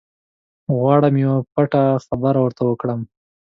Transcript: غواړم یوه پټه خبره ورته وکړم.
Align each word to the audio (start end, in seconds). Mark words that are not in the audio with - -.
غواړم 0.77 1.15
یوه 1.23 1.37
پټه 1.53 1.83
خبره 2.05 2.39
ورته 2.41 2.63
وکړم. 2.65 3.01